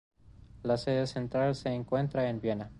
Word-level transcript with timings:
La 0.63 0.77
sede 0.77 1.05
central 1.05 1.53
se 1.53 1.69
encuentra 1.69 2.27
en 2.27 2.41
Viena. 2.41 2.69